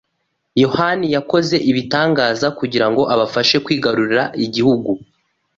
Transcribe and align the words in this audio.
Yehova 0.61 0.87
yakoze 1.15 1.55
ibitangaza 1.71 2.47
kugira 2.59 2.87
ngo 2.91 3.01
abafashe 3.13 3.55
kwigarurira 3.65 4.23
igihugu 4.45 4.89